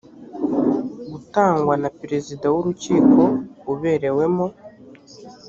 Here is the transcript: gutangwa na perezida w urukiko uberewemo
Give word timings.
gutangwa 1.11 1.73
na 1.81 1.89
perezida 1.99 2.45
w 2.53 2.55
urukiko 2.61 3.21
uberewemo 3.71 4.45